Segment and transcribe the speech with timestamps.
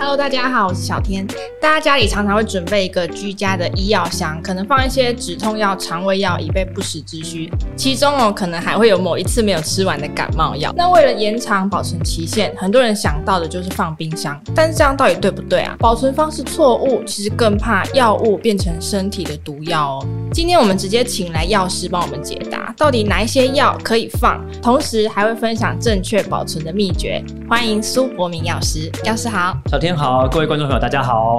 [0.00, 1.26] Hello，大家好，我是小天。
[1.60, 7.50] 大家家里常常会准备一个居家的医药箱，可能放一些止痛药、肠胃药，以备不时之需。
[7.76, 10.72] 其中哦，可能还会有某一次没有吃完的感冒药。
[10.76, 14.40] 那为了延长保存期限，很多人想到的就是放冰箱。
[14.54, 15.74] 但是这样到底对不对啊？
[15.80, 20.06] 保存方式错误，其实更怕药物变成身体的毒药哦。
[20.32, 27.20] 今天我们直接请来药师帮我们解答，到底哪一些药可以放，同时还会分享正确保存的秘诀。
[27.48, 31.38] 欢迎苏博明药师，药师好，小天好，各位观众朋友大家好。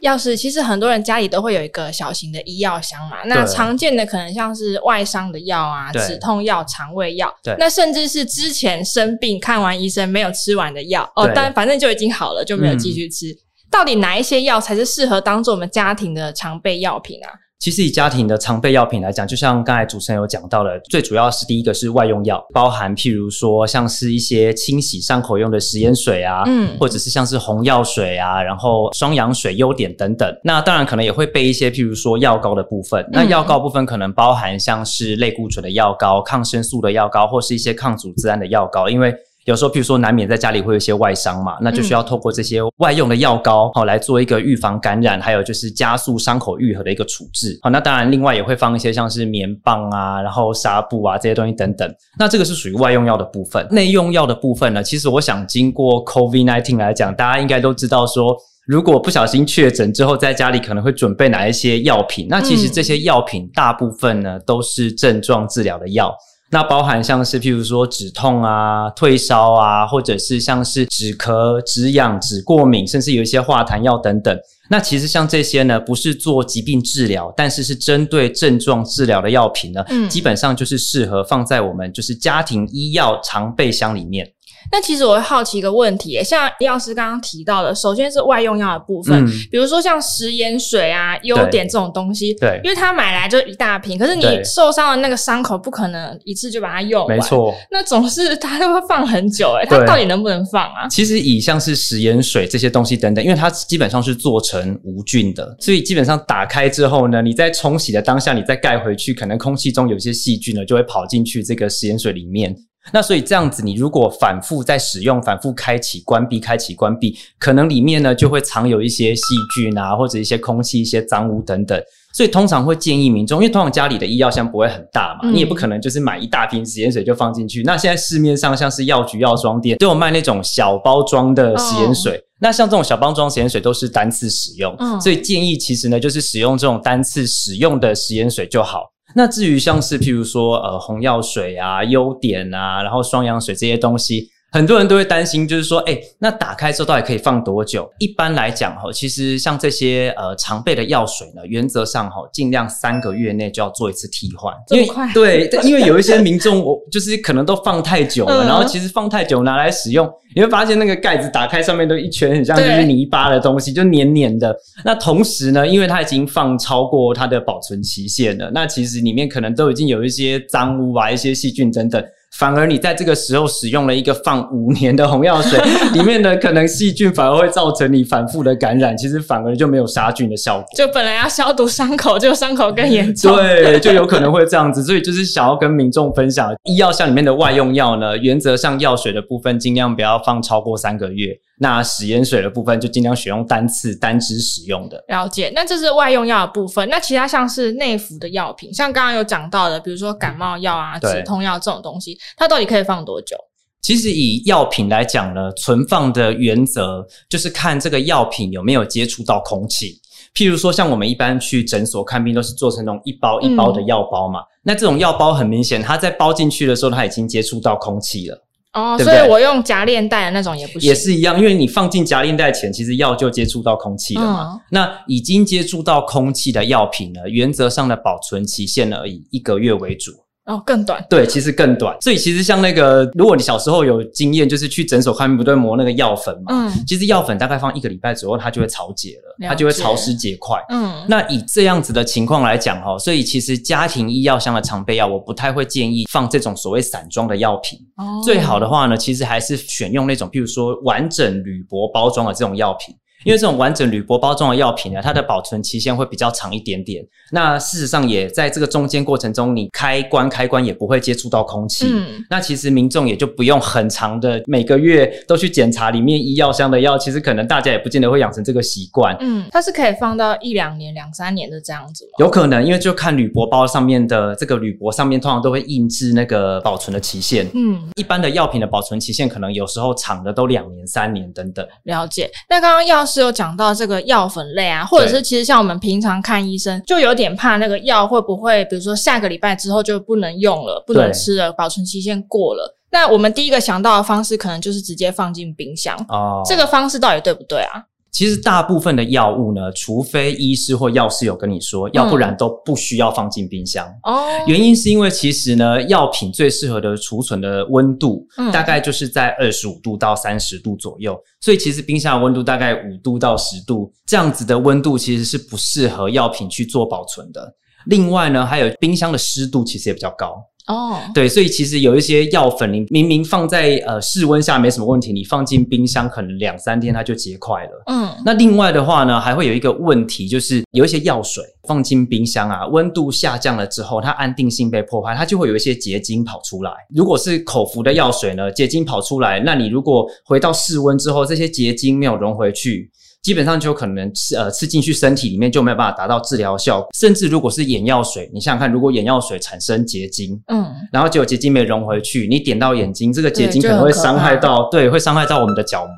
[0.00, 3.18] 药师，其实很多人家里都会有一个小型的医药箱嘛。
[3.26, 13.26] 那常见的可能像是外伤的药啊、止痛药、肠胃药，那甚至是之前生病看完医生没有吃完的药哦，但反正就已经好了，就没有继续吃。
[13.26, 13.36] 嗯、
[13.70, 17.28] 到底哪一些药才是适合当做我们家庭的常备药品啊？
[17.58, 30.32] 其实以家庭的常备药品来讲，就像刚才主持人有讲到的，最主要是第一个是外用药，包含譬如说像是一些清洗伤口用的食盐水啊，嗯，或者是像是红药水啊，然后双氧水、优碘等等。
[30.44, 33.04] 那当然可能也会备一些譬如说药膏的部分。
[33.10, 39.12] 那药膏部分可能包含像是类固醇的药膏、抗生素的药膏，或是一些抗组织胺的药膏，因为。
[39.48, 47.58] 有时候，譬如说难免在家里会有一些外伤嘛，那就需要透过这些外用的药膏，好来做一个预防感染，还有就是加速伤口愈合的一个处置。
[47.62, 51.90] 好，那当然另外也会放一些像是棉棒啊，然后纱布啊这些东西等等。
[52.18, 53.66] 那这个是属于外用药的部分。
[53.70, 62.26] 内用药的部分呢，其实我想经过 COVID nineteen 来讲，大家应该都知道说，如果不小心确诊之后，在家里可能会准备哪一些药品。
[62.28, 66.14] 那其实这些药品大部分呢，都是症状治疗的药。
[66.50, 74.34] 那包含像是譬如说止痛啊、退烧啊，或者是像是止咳、止痒、止过敏，甚至有一些化痰药等等。
[74.70, 84.26] 那其实像这些呢，不是做疾病治疗，但是是针对症状治疗的药品呢，嗯，基本上就是适合放在我们就是家庭医药常备箱里面。
[84.70, 100.86] 那其实我会好奇一个问题，像药师刚刚提到的，首先是外用药的部分，嗯、比如说像食盐水啊、优点这种东西，对，因为它买来就一大瓶，可是你受伤的那个伤口不可能一次就把它用完，没错，那总是它都会放很久，诶，它到底能不能放啊？
[100.88, 112.54] 其实以像是食盐水这些东西等等，因为它基本上是做成无菌的，所以基本上打开之后呢，你在冲洗的当下，你再盖回去，可能空气中有些细菌呢就会跑进去这个食盐水里面。
[112.92, 119.22] 那所以这样子，你如果反复在使用，反复开启、关闭、开启、关闭，可能里面呢就会藏有一些细
[119.54, 121.80] 菌啊，或者一些空气、一些脏污等等。
[122.14, 127.62] 所以通常会建议民众，因为通常家里的医药箱不会很大嘛，你也不可能就是买一大瓶食盐水就放进去。
[127.62, 132.20] 那现在市面上像是药局、药妆店都有卖那种小包装的食盐水。
[132.40, 138.84] 那像这种小包装食盐水都是单次使用，所以建议其实呢就是使用这种单次使用的食盐水就好。
[139.14, 144.28] 那至于像是譬如说呃红药水啊、优点啊，然后双氧水这些东西。
[144.50, 147.86] 很多人都会担心，就是说，哎，那打开之后到底可以放多久？
[147.98, 154.54] 一般来讲，哈，其实像这些呃常备的药水呢，原则上哈，尽量三个月内就要做一次替换。
[154.66, 155.12] 这么快？
[155.12, 164.56] 对， 因为有一些民众，我就是可能都放太久了，然后其实放太久拿来使用，你会发现那个盖子打开上面都一圈很像就是泥巴的东西，就黏黏的。
[164.82, 172.02] 那同时呢，因为它已经放超过它的保存期限了，那其实里面可能都已经有一些脏污啊、一些细菌等等。
[172.36, 175.58] 反而你在这个时候使用了一个放五年的红药水，
[175.92, 180.66] 里面的可能细菌反而会造成你反复的感染，其实反而就没有杀菌的效果。
[180.76, 183.34] 就本来要消毒伤口，就伤口更严重。
[183.34, 184.84] 对，就有可能会这样子。
[184.84, 191.36] 所以就是想要跟民众分享，医药箱里面的外用药呢，原则上药水的部分尽量不要放超过三个月。
[191.58, 195.04] 那食盐水的部分就尽量选用单次单支使用的。
[195.08, 196.88] 了解，那这是外用药的部分。
[196.88, 203.36] 那其他像是内服的药品，像刚刚有讲到的，比如说感冒药啊、止痛药这种东西，它到底可以放多久？
[203.80, 210.00] 其实以药品来讲呢，存放的原则就是看这个药品有没有接触到空气。
[210.34, 214.40] 譬如说，像我们一般去诊所看病，都是做成那种一包一包的药包嘛。
[214.40, 218.47] 嗯、那这种药包很明显，它在包进去的时候，它已经接触到空气了。
[218.74, 224.52] 哦，对对，所以我用夹链袋的那种也不行，也是一样，因为你放进夹链袋前，其实药就接触到空气了嘛。
[224.52, 230.12] 嗯、那已经接触到空气的药品呢，原则上的保存期限呢，以一个月为主。
[230.48, 231.04] 哦，更短。
[231.10, 231.94] 对，其实更短。
[232.00, 236.44] 所以其实像那个，如果你小时候有经验，就是去诊所看病不都会磨那个药粉嘛？
[236.48, 236.84] 嗯。
[236.86, 239.48] 其实药粉大概放一个礼拜左右，它就会潮解了，了。
[239.50, 240.58] 它就会潮湿结块。
[240.70, 241.04] 嗯。
[241.06, 247.78] 那以这样子的情况来讲哈，所以其实家庭医药箱的常备药，我不太会建议放这种所谓散装的药品。
[247.96, 248.22] 哦。
[248.24, 252.94] 最好的话呢，其实还是选用那种，譬如说完整铝箔包装的这种药品。
[253.24, 257.04] 因为这种完整铝箔包装的药品呢，它的保存期限会比较长一点点。
[257.32, 261.86] 那事实上也在这个中间过程中，你开关开关也不会接触到空气。
[261.88, 266.96] 嗯，那其实民众也就不用很长的每个月都去检查里面医药箱的药。
[266.96, 269.16] 其实可能大家也不见得会养成这个习惯。
[269.20, 272.10] 嗯，它是可以放到一两年、两三年的这样子吗？
[272.18, 277.48] 有可能，因为就看铝箔包上面的这个铝箔上面通常都会印制那个保存的期限。
[277.54, 281.66] 嗯，一般的药品的保存期限可能有时候长的都两年、三年等等。
[281.84, 282.30] 了解。
[282.48, 292.76] 那刚刚药师有讲到这个药粉类啊，或者是其实像我们平常看医生，就有点怕那个药会不会，比如说下个礼拜之后就不能用了，不能吃了，保存期限过了。
[292.90, 295.96] 那我们第一个想到的方式，可能就是直接放进冰箱。
[296.08, 297.82] 哦，这个方式到底对不对啊？
[298.10, 303.86] 其实大部分的药物呢，除非医师或药师有跟你说，要不然都不需要放进冰箱。
[304.02, 311.16] 哦，原因是因为其实呢，药品最适合的储存的温度，大概就是在二十五度到三十度左右。
[311.40, 317.54] 所以其实冰箱的温度大概五度到十度这样子的温度，其实是不适合药品去做保存的。
[317.86, 320.34] 另外呢，还有冰箱的湿度其实也比较高。
[320.68, 327.82] 哦，对，所以其实有一些药粉，你明明放在呃室温下没什么问题，你放进冰箱可能两三天它就结块了。
[327.86, 336.70] 嗯，那另外的话呢，还会有一个问题，就是有一些药水放进冰箱啊，温度下降了之后，它安定性被破坏，它就会有一些结晶跑出来。
[336.94, 342.90] 如果是口服的药水呢，结晶跑出来，那你如果回到室温之后，这些结晶没有融回去。
[343.28, 355.94] 基本上就可能吃呃吃进去身体里面就没有办法达到治疗效果，甚至如果是眼药水，你想想看，如果眼药水产生结晶，嗯，然后结果结晶没融回去，你点到眼睛，这个结晶可能会伤害到，对，会伤害到我们的角膜。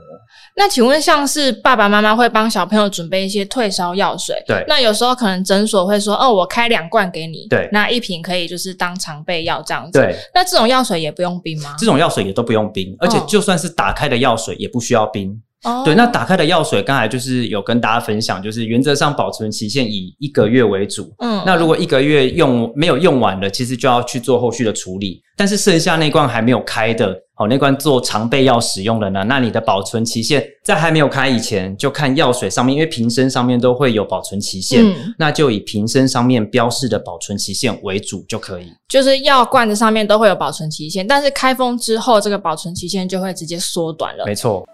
[0.57, 11.77] 那请问，像是爸爸妈妈会帮小朋友准备一些退烧药水，对，那有时候可能诊所会说，哦，我开两罐给你，对，那一瓶可以就是当常备药这样子，对，那这种药水也不用冰吗？
[11.79, 15.41] 这种药水也都不用冰，而且就算是打开的药水也不需要冰。
[15.63, 15.85] Oh.
[15.85, 21.13] 对，那打开的药水，刚才就是有跟大家分享，就是原则上保存期限以一个月为主。
[21.19, 25.21] 嗯，那如果一个月用没有用完了，其实就要去做后续的处理。
[25.37, 38.73] 但是剩下那罐还没有开的，哦，那罐做常备药使用的呢，那你的保存期限在还没有开以前，就看药水上面，因为瓶身上面都会有保存期限，嗯，那就以瓶身上面标示的保存期限为主就可以。
[38.89, 44.25] 就是药罐子上面都会有保存期限，但是开封之后，这个保存期限就会直接缩短了。
[44.25, 44.67] 没错。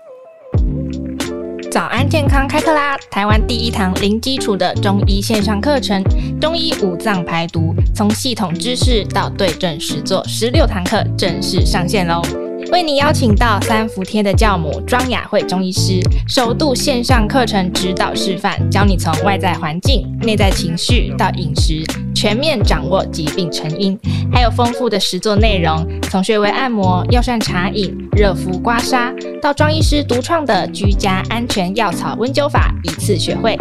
[1.76, 2.96] 早安健康开课啦！
[3.11, 6.02] 台湾第一堂零基础的中医线上课程，
[6.40, 12.23] 中医五脏排毒，从系统知识到对症实做，十六堂课正式上线喽！
[12.72, 21.84] 为你邀请到三伏天的教母庄雅慧中医师，首度线上课程指导示范，教你从外在环境、内在情绪到饮食，
[22.14, 23.98] 全面掌握疾病成因，
[24.32, 33.56] 还有丰富的实作内容，从穴位按摩、药膳茶饮、热敷刮痧，到庄医师独创的居家安全药草温灸法，一次学会。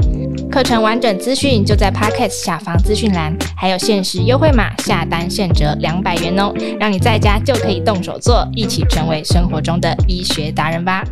[0.56, 11.04] 课程完整资讯就在 Podcast 下方资讯栏，还有限时优惠码，下单现折两百元哦，让你在家就可以动手做，一起成为生活中的医学达人吧。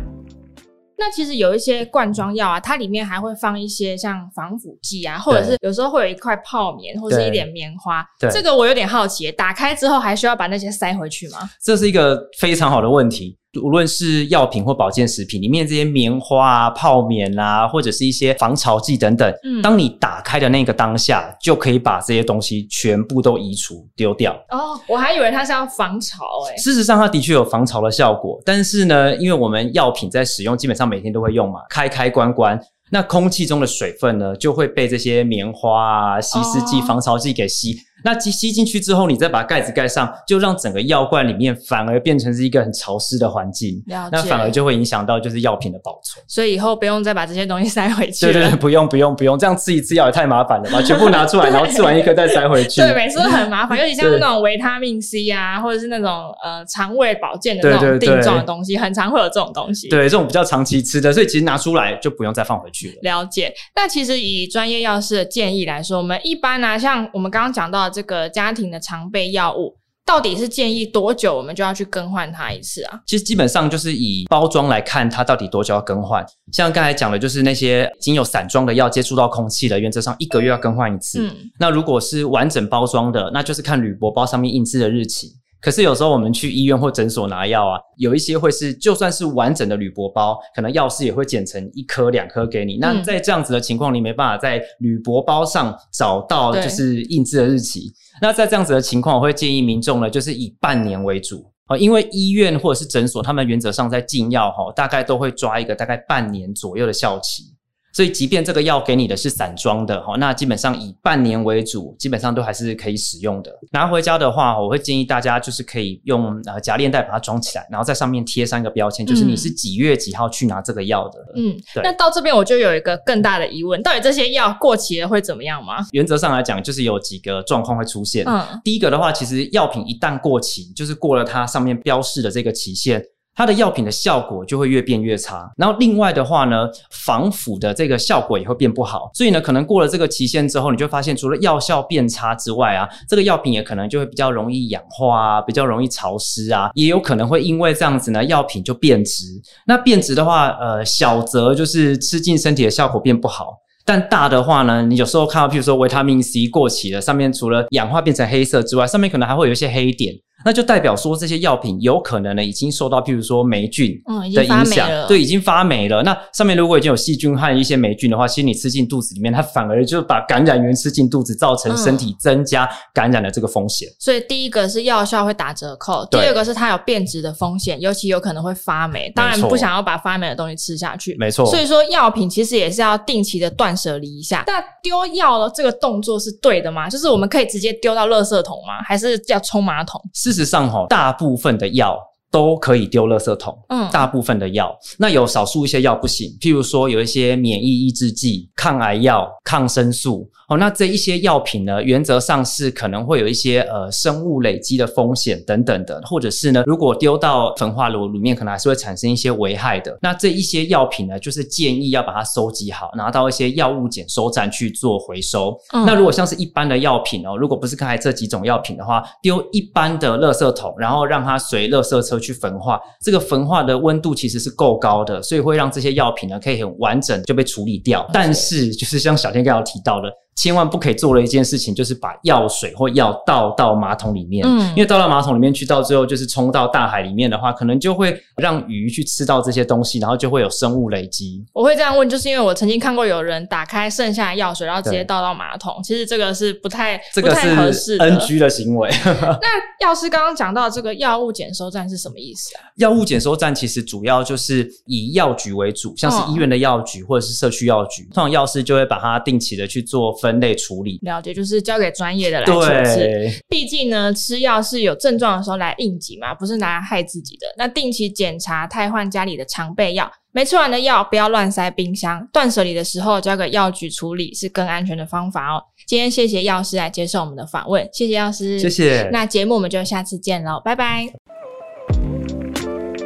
[0.96, 8.02] 那其实有一些罐装药啊，它里面还会放一些像防腐剂啊，或者是有时候会有一块泡棉，或者是一点棉花。
[8.18, 11.50] 对，这个我有点好奇，打开之后还需要把那些塞回去吗？
[11.62, 13.36] 这是一个非常好的问题。
[13.62, 24.32] 无论是药品或保健食品里面这些棉花啊、泡棉啊，或者是一些防潮剂等等，嗯，当你打开的那个当下，就可以把这些东西全部都移除丢掉。
[24.50, 26.56] 哦，我还以为它是要防潮诶。
[26.56, 32.60] 事实上，它的确有防潮的效果，但是呢，因为我们药品在使用，基本上每天都会用嘛，开开关关。
[32.90, 37.74] 那空气中的水分呢，就会被这些棉花啊、吸湿剂、防潮剂给吸。
[38.04, 43.82] 那吸吸进去之后，你再把盖子盖上，就让整个药罐里面反而变成是一个很潮湿的环境。
[43.86, 46.24] 那反而就会影响到就是药品的保存。
[46.28, 48.26] 所以以后不用再把这些东西塞回去。
[48.26, 50.82] 对对对，不用不用不用，这样吃一次药也太麻烦了吧？
[50.82, 52.80] 全部拿出来， 然后吃完一颗再塞回去。
[52.82, 59.88] 对，每次都很麻烦， 尤其像那种维他命 C 啊，或者是那种呃肠胃保健的那种定状的东西，很常会有这种东西。
[59.88, 62.94] 对，这种比较长期吃的，所以其实拿出来就不用再放回去了。
[63.02, 63.52] 了解。
[63.74, 73.00] 那其实以专业药师的建议来说，我们一般呢、啊，像我们刚刚讲到的这个家庭的常备药物，到底是建议多久我们就要去更换它一次啊？
[73.06, 76.26] 其实基本上就是以包装来看，它到底多久要更换。
[76.52, 81.26] 像刚才讲的，就是那些已经有散装的药接触到空气的，原则上一个月要更换一次。
[81.26, 85.32] 嗯，那如果是完整包装的，那就是看铝箔包上面印制的日期。
[85.64, 92.76] 可是有时候我们去医院或诊所拿药啊，有一些会是就算是完整的铝箔包，可能药师也会剪成一颗两颗给你。
[92.76, 97.90] 那在这样子的情况，你没办法在铝箔包上找到就是印制的日期。
[98.20, 107.53] 那在这样子的情况，我会建议民众呢，就是以半年为主啊，因为医院或者是诊所，他们原则上在进药哈，大概都会抓一个大概半年左右的效期。
[107.94, 113.52] 所以即便这个药给你的是散装的哈，那基本上以半年为主，基本上都还是可以使用的。
[113.70, 121.20] 拿回家的话，我会建议大家就是可以用呃夹链袋把它装起来，然后在上面贴上一个标签，就是你是几月几号去拿这个药的。
[121.36, 121.84] 嗯，对。
[121.84, 125.76] 那到这边我就有一个更大的疑问，到底这些药过期了会怎么样吗？
[125.92, 128.24] 原则上来讲，就是有几个状况会出现。
[128.26, 133.00] 嗯，第一个的话，其实药品一旦过期，就是过了它上面标示的这个期限。
[133.34, 149.24] 它的药品的效果就会越变越差，然后另外的话呢，防腐的这个效果也会变不好，所以呢，可能过了这个期限之后，你就发现除了药效变差之外啊，这个药品也可能就会比较容易氧化啊，比较容易潮湿啊，也有可能会因为这样子呢，药品就变质。
[149.66, 160.14] 那变质的话，呃，小则就是吃进身体的效果变不好，但大的话呢，你有时候看到，譬如说维他命 C 过期了，上面除了氧化变成黑色之外，上面可能还会有一些黑点。
[160.44, 164.00] 那就代表说，这些药品有可能呢，已经受到譬如说霉菌
[164.34, 166.02] 的影响，嗯，对，已经发霉了。
[166.02, 173.88] 那上面如果已经有细菌和一些霉菌的话，其实你吃进肚子里面，它反而就把感染源吃进肚子，造成身体增加感染的这个风险。
[173.98, 179.10] 所以第一个是药效会打折扣，第二个是它有变质的风险，尤其有可能会发霉。
[179.14, 181.46] 当然不想要把发霉的东西吃下去，没错。
[181.46, 184.44] 所以说药品其实也是要定期的断舍离一下。
[184.46, 186.88] 那丢药了这个动作是对的吗？
[186.88, 188.82] 就是我们可以直接丢到垃圾桶吗？
[188.84, 190.00] 还是要冲马桶？
[190.12, 191.98] 事实上，哈，大部分的药
[192.34, 193.56] 都可以丢垃圾桶。
[193.68, 200.28] 嗯，大部分的药，那有少数一些药不行，譬如说有一些免疫抑制剂、抗癌药、抗生素。
[200.48, 209.96] 哦，那这一些药品呢，原则上是可能会有一些呃生物累积的风险等等的，或者是呢，如果丢到焚化炉里面，可能还是会产生一些危害的。
[210.02, 215.58] 那这一些药品呢，就是建议要把它收集好，拿到一些药物检收站去做回收。
[215.72, 215.86] 嗯。
[215.86, 228.08] 那如果像是一般的药品哦，如果不是刚才这几种药品的话，丢一般的垃圾桶，然后让它随垃圾车去焚化，这个焚化的温度其实是够高的，所以会让这些药品呢可以很完整就被处理掉。
[228.12, 230.08] 但是就是像小天刚刚提到的。
[230.36, 234.44] 千万不可以做的一件事情，就是把药水或药倒到马桶里面。
[234.46, 241.44] 嗯，因为倒到马桶里面去，到最后就是冲到大海里面的话，可能就会让鱼去吃到这些东西，然后就会有生物累积。
[241.52, 245.80] 我会这样问，就是因为我曾经看过有人打开剩下的药水，然后直接倒到马桶。
[245.82, 247.34] 其实这个是不太这个
[247.72, 248.90] 是 NG 的行为。
[249.04, 252.66] 那药师刚刚讲到这个药物检收站是什么意思啊？
[252.76, 260.98] 药物检收站其实主要就是以药局为主，像是医院的药局或者是社区药局，通常药师就会把它定期的去做分类处理。
[261.02, 262.62] 了解，就是交给专业的来处
[262.94, 263.30] 置。
[263.46, 267.46] 毕竟呢，吃药是有症状的时候来应急嘛，不是拿来害自己的。
[267.58, 272.26] 那定期检查、汰换家里的常备药，没吃完的药不要乱塞冰箱。
[272.32, 275.62] 断舍离的时候交给药局处理是更安全的方法哦。
[275.86, 279.10] 今天谢谢药师来接受我们的访问，谢谢药师，谢谢。
[279.12, 281.33] 那节目我们就下次见喽，拜拜。